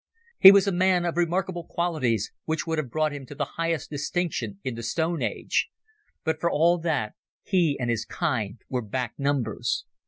He 0.39 0.51
was 0.51 0.65
a 0.65 0.71
man 0.71 1.05
of 1.05 1.15
remarkable 1.15 1.63
qualities, 1.63 2.31
which 2.45 2.65
would 2.65 2.79
have 2.79 2.89
brought 2.89 3.11
him 3.13 3.23
to 3.27 3.35
the 3.35 3.45
highest 3.61 3.91
distinction 3.91 4.59
in 4.63 4.73
the 4.73 4.81
Stone 4.81 5.21
Age. 5.21 5.69
But 6.23 6.39
for 6.39 6.49
all 6.49 6.79
that 6.79 7.13
he 7.43 7.77
and 7.79 7.87
his 7.91 8.03
kind 8.03 8.59
were 8.67 8.81
back 8.81 9.13
numbers. 9.19 9.85